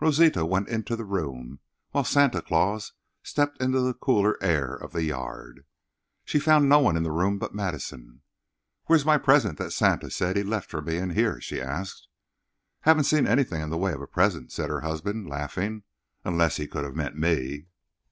Rosita 0.00 0.46
went 0.46 0.68
into 0.68 0.94
the 0.94 1.04
room, 1.04 1.58
while 1.90 2.04
Santa 2.04 2.40
Claus 2.40 2.92
stepped 3.24 3.60
into 3.60 3.80
the 3.80 3.94
cooler 3.94 4.40
air 4.40 4.76
of 4.76 4.92
the 4.92 5.02
yard. 5.02 5.66
She 6.24 6.38
found 6.38 6.68
no 6.68 6.78
one 6.78 6.96
in 6.96 7.02
the 7.02 7.10
room 7.10 7.36
but 7.36 7.52
Madison. 7.52 8.22
"Where 8.86 8.96
is 8.96 9.04
my 9.04 9.18
present 9.18 9.58
that 9.58 9.72
Santa 9.72 10.08
said 10.12 10.36
he 10.36 10.44
left 10.44 10.70
for 10.70 10.82
me 10.82 10.98
in 10.98 11.10
here?" 11.10 11.40
she 11.40 11.60
asked. 11.60 12.06
"Haven't 12.82 13.06
seen 13.10 13.26
anything 13.26 13.60
in 13.60 13.70
the 13.70 13.76
way 13.76 13.92
of 13.92 14.00
a 14.00 14.06
present," 14.06 14.52
said 14.52 14.70
her 14.70 14.82
husband, 14.82 15.28
laughing, 15.28 15.82
"unless 16.24 16.58
he 16.58 16.68
could 16.68 16.84
have 16.84 16.94
meant 16.94 17.18
me." 17.18 17.66